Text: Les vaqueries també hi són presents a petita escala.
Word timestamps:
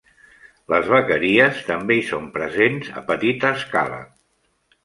Les 0.73 0.87
vaqueries 0.93 1.59
també 1.69 1.97
hi 1.99 2.05
són 2.13 2.25
presents 2.39 2.91
a 3.03 3.05
petita 3.11 3.53
escala. 3.59 4.01